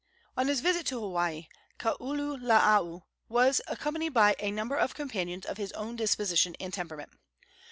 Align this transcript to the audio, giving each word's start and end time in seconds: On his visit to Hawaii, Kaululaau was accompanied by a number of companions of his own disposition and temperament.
On 0.35 0.47
his 0.47 0.61
visit 0.61 0.87
to 0.87 0.99
Hawaii, 0.99 1.45
Kaululaau 1.79 3.03
was 3.29 3.61
accompanied 3.67 4.15
by 4.15 4.35
a 4.39 4.49
number 4.49 4.75
of 4.75 4.95
companions 4.95 5.45
of 5.45 5.57
his 5.57 5.71
own 5.73 5.95
disposition 5.95 6.55
and 6.59 6.73
temperament. 6.73 7.11